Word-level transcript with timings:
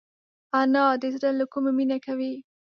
انا 0.61 0.85
د 1.01 1.03
زړه 1.15 1.29
له 1.39 1.45
کومي 1.53 1.71
مینه 1.77 1.97
کوي 2.05 2.33